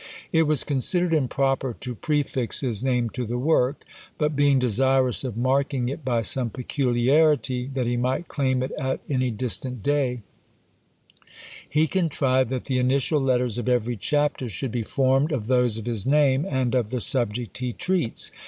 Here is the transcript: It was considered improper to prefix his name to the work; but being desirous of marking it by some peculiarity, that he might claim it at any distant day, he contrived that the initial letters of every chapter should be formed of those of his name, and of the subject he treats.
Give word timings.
It 0.31 0.47
was 0.47 0.63
considered 0.63 1.13
improper 1.13 1.75
to 1.79 1.93
prefix 1.93 2.61
his 2.61 2.81
name 2.81 3.11
to 3.11 3.23
the 3.23 3.37
work; 3.37 3.83
but 4.17 4.35
being 4.35 4.57
desirous 4.57 5.23
of 5.23 5.37
marking 5.37 5.89
it 5.89 6.03
by 6.03 6.23
some 6.23 6.49
peculiarity, 6.49 7.67
that 7.75 7.85
he 7.85 7.97
might 7.97 8.27
claim 8.27 8.63
it 8.63 8.71
at 8.79 9.01
any 9.07 9.29
distant 9.29 9.83
day, 9.83 10.23
he 11.69 11.85
contrived 11.85 12.49
that 12.49 12.65
the 12.65 12.79
initial 12.79 13.19
letters 13.21 13.59
of 13.59 13.69
every 13.69 13.95
chapter 13.95 14.49
should 14.49 14.71
be 14.71 14.81
formed 14.81 15.31
of 15.31 15.45
those 15.45 15.77
of 15.77 15.85
his 15.85 16.03
name, 16.03 16.47
and 16.49 16.73
of 16.73 16.89
the 16.89 16.99
subject 16.99 17.59
he 17.59 17.71
treats. 17.71 18.31